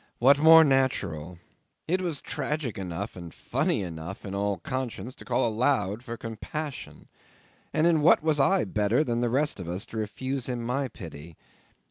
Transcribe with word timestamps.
What 0.17 0.39
more 0.39 0.63
natural! 0.63 1.37
It 1.87 2.01
was 2.01 2.21
tragic 2.21 2.75
enough 2.79 3.15
and 3.15 3.31
funny 3.31 3.83
enough 3.83 4.25
in 4.25 4.33
all 4.33 4.57
conscience 4.57 5.13
to 5.13 5.25
call 5.25 5.47
aloud 5.47 6.01
for 6.01 6.17
compassion, 6.17 7.07
and 7.71 7.85
in 7.85 8.01
what 8.01 8.23
was 8.23 8.39
I 8.39 8.63
better 8.63 9.03
than 9.03 9.21
the 9.21 9.29
rest 9.29 9.59
of 9.59 9.69
us 9.69 9.85
to 9.85 9.97
refuse 9.97 10.49
him 10.49 10.63
my 10.63 10.87
pity? 10.87 11.37